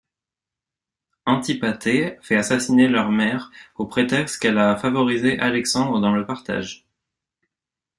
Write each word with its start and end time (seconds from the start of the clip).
Antipater 1.27 2.17
fait 2.23 2.35
assassiner 2.35 2.87
leur 2.87 3.11
mère 3.11 3.51
au 3.75 3.85
prétexte 3.85 4.41
qu'elle 4.41 4.57
a 4.57 4.75
favorisé 4.75 5.37
Alexandre 5.37 5.99
dans 6.01 6.15
le 6.15 6.25
partage. 6.25 6.87